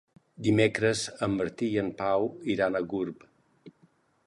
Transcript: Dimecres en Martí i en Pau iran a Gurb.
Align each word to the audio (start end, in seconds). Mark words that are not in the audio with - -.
Dimecres 0.45 1.03
en 1.27 1.35
Martí 1.41 1.69
i 1.75 1.77
en 1.83 1.93
Pau 2.01 2.27
iran 2.57 2.79
a 2.81 2.85
Gurb. 2.95 3.31